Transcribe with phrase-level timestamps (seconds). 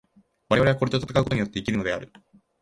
[0.49, 2.11] 我々はこれと戦うことによって生きるのである。